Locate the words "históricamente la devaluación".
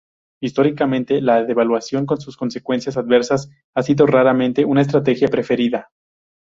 0.41-2.07